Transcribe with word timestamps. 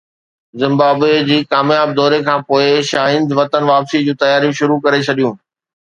Zimbabwe 0.61 1.15
جي 1.27 1.37
ڪامياب 1.51 1.87
دوري 1.99 2.19
کانپوءِ 2.29 2.65
شاهينز 2.91 3.39
وطن 3.39 3.63
واپسي 3.71 3.99
جون 4.05 4.21
تياريون 4.21 4.61
شروع 4.61 4.85
ڪري 4.85 5.07
ڇڏيون 5.09 5.43